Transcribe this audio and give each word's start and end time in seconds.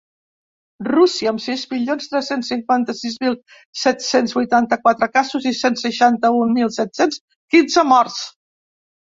Rússia, 0.85 1.27
amb 1.31 1.41
sis 1.43 1.65
milions 1.73 2.07
tres-cents 2.13 2.49
cinquanta-sis 2.53 3.17
mil 3.25 3.37
set-cents 3.83 4.33
vuitanta-quatre 4.39 5.11
casos 5.19 5.47
i 5.53 5.55
cent 5.61 5.79
seixanta-un 5.83 6.59
mil 6.59 6.75
set-cents 6.81 7.25
quinze 7.57 7.89
morts. 7.95 8.21